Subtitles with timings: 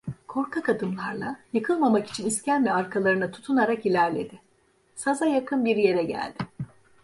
[0.27, 4.41] Korkak adımlarla, yıkılmamak için iskemle arkalarına tutunarak ilerledi,
[4.95, 6.37] saza yakın bir yere geldi.